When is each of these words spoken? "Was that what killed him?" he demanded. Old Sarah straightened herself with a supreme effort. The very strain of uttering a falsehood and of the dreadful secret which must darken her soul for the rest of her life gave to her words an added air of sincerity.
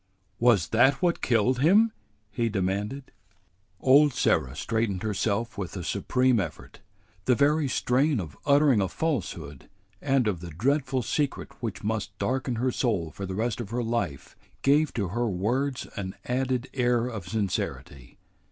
"Was 0.39 0.69
that 0.69 0.99
what 1.03 1.21
killed 1.21 1.59
him?" 1.59 1.91
he 2.31 2.49
demanded. 2.49 3.11
Old 3.79 4.13
Sarah 4.13 4.55
straightened 4.55 5.03
herself 5.03 5.59
with 5.59 5.77
a 5.77 5.83
supreme 5.83 6.39
effort. 6.39 6.79
The 7.25 7.35
very 7.35 7.67
strain 7.67 8.19
of 8.19 8.35
uttering 8.43 8.81
a 8.81 8.87
falsehood 8.89 9.69
and 10.01 10.27
of 10.27 10.39
the 10.39 10.49
dreadful 10.49 11.03
secret 11.03 11.51
which 11.61 11.83
must 11.83 12.17
darken 12.17 12.55
her 12.55 12.71
soul 12.71 13.11
for 13.11 13.27
the 13.27 13.35
rest 13.35 13.61
of 13.61 13.69
her 13.69 13.83
life 13.83 14.35
gave 14.63 14.91
to 14.95 15.09
her 15.09 15.29
words 15.29 15.85
an 15.95 16.15
added 16.25 16.67
air 16.73 17.05
of 17.05 17.27
sincerity. 17.27 18.17